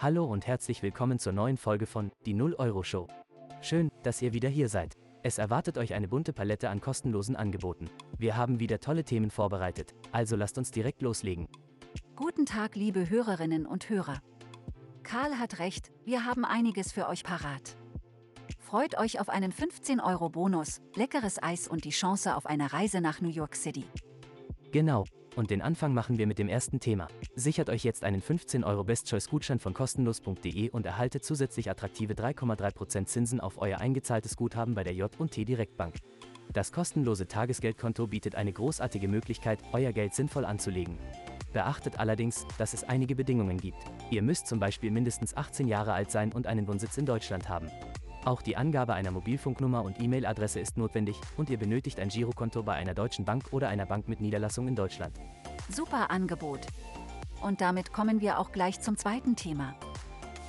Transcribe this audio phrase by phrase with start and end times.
[0.00, 3.08] Hallo und herzlich willkommen zur neuen Folge von Die 0 Euro Show.
[3.60, 4.96] Schön, dass ihr wieder hier seid.
[5.24, 7.90] Es erwartet euch eine bunte Palette an kostenlosen Angeboten.
[8.16, 11.48] Wir haben wieder tolle Themen vorbereitet, also lasst uns direkt loslegen.
[12.14, 14.22] Guten Tag, liebe Hörerinnen und Hörer.
[15.02, 17.76] Karl hat recht, wir haben einiges für euch parat.
[18.60, 23.30] Freut euch auf einen 15-Euro-Bonus, leckeres Eis und die Chance auf eine Reise nach New
[23.30, 23.84] York City.
[24.70, 25.06] Genau,
[25.38, 27.06] und den Anfang machen wir mit dem ersten Thema.
[27.36, 32.14] Sichert euch jetzt einen 15 Euro Best Choice Gutschein von kostenlos.de und erhaltet zusätzlich attraktive
[32.14, 35.94] 3,3% Zinsen auf euer eingezahltes Guthaben bei der J&T Direktbank.
[36.52, 40.98] Das kostenlose Tagesgeldkonto bietet eine großartige Möglichkeit, euer Geld sinnvoll anzulegen.
[41.52, 43.78] Beachtet allerdings, dass es einige Bedingungen gibt.
[44.10, 47.70] Ihr müsst zum Beispiel mindestens 18 Jahre alt sein und einen Wohnsitz in Deutschland haben.
[48.24, 52.74] Auch die Angabe einer Mobilfunknummer und E-Mail-Adresse ist notwendig und ihr benötigt ein Girokonto bei
[52.74, 55.18] einer deutschen Bank oder einer Bank mit Niederlassung in Deutschland.
[55.68, 56.60] Super Angebot.
[57.42, 59.74] Und damit kommen wir auch gleich zum zweiten Thema.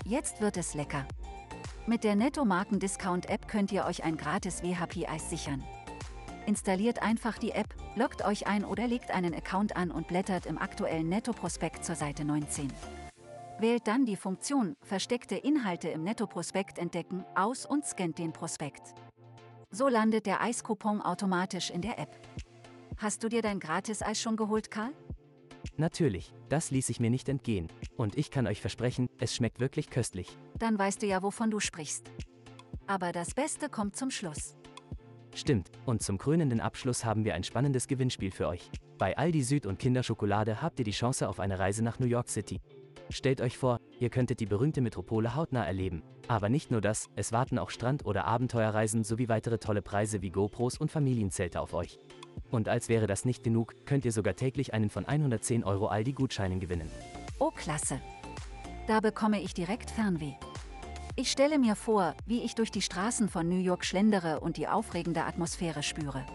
[0.05, 1.05] Jetzt wird es lecker.
[1.85, 5.63] Mit der Netto-Marken-Discount-App könnt ihr euch ein gratis WHP-Eis sichern.
[6.45, 10.57] Installiert einfach die App, loggt euch ein oder legt einen Account an und blättert im
[10.57, 12.69] aktuellen Netto-Prospekt zur Seite 19.
[13.59, 18.93] Wählt dann die Funktion Versteckte Inhalte im Netto-Prospekt entdecken aus und scannt den Prospekt.
[19.69, 22.17] So landet der Eiskupon automatisch in der App.
[22.97, 24.93] Hast du dir dein Gratis-Eis schon geholt, Karl?
[25.75, 27.67] Natürlich, das ließ sich mir nicht entgehen.
[27.97, 30.38] Und ich kann euch versprechen, es schmeckt wirklich köstlich.
[30.57, 32.09] Dann weißt du ja, wovon du sprichst.
[32.88, 34.55] Aber das Beste kommt zum Schluss.
[35.35, 38.71] Stimmt, und zum krönenden Abschluss haben wir ein spannendes Gewinnspiel für euch.
[38.97, 42.29] Bei Aldi Süd und Kinderschokolade habt ihr die Chance auf eine Reise nach New York
[42.29, 42.59] City.
[43.11, 46.03] Stellt euch vor, ihr könntet die berühmte Metropole hautnah erleben.
[46.27, 50.29] Aber nicht nur das, es warten auch Strand- oder Abenteuerreisen sowie weitere tolle Preise wie
[50.29, 51.97] GoPros und Familienzelte auf euch.
[52.51, 56.59] Und als wäre das nicht genug, könnt ihr sogar täglich einen von 110 Euro Aldi-Gutscheinen
[56.59, 56.89] gewinnen.
[57.39, 57.99] Oh, klasse.
[58.88, 60.33] Da bekomme ich direkt Fernweh.
[61.16, 64.67] Ich stelle mir vor, wie ich durch die Straßen von New York schlendere und die
[64.67, 66.25] aufregende Atmosphäre spüre.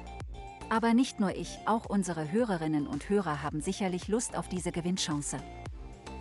[0.70, 5.38] Aber nicht nur ich, auch unsere Hörerinnen und Hörer haben sicherlich Lust auf diese Gewinnchance.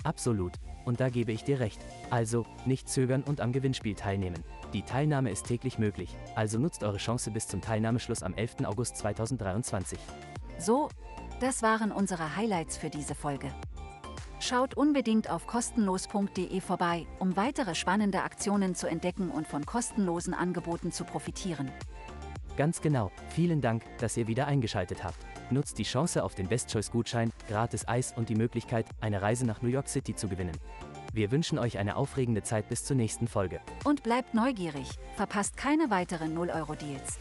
[0.03, 0.53] Absolut.
[0.85, 1.79] Und da gebe ich dir recht.
[2.09, 4.43] Also, nicht zögern und am Gewinnspiel teilnehmen.
[4.73, 8.65] Die Teilnahme ist täglich möglich, also nutzt eure Chance bis zum Teilnahmeschluss am 11.
[8.65, 9.99] August 2023.
[10.57, 10.89] So,
[11.39, 13.53] das waren unsere Highlights für diese Folge.
[14.39, 20.91] Schaut unbedingt auf kostenlos.de vorbei, um weitere spannende Aktionen zu entdecken und von kostenlosen Angeboten
[20.91, 21.71] zu profitieren.
[22.57, 23.11] Ganz genau.
[23.29, 25.17] Vielen Dank, dass ihr wieder eingeschaltet habt.
[25.51, 29.45] Nutzt die Chance auf den Best Choice Gutschein, gratis Eis und die Möglichkeit, eine Reise
[29.45, 30.57] nach New York City zu gewinnen.
[31.13, 33.61] Wir wünschen euch eine aufregende Zeit bis zur nächsten Folge.
[33.83, 37.19] Und bleibt neugierig, verpasst keine weiteren 0-Euro-Deals.